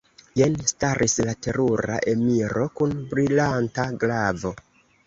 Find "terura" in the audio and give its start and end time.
1.47-2.01